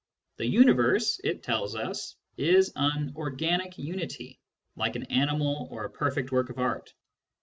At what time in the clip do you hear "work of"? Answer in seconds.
6.31-6.57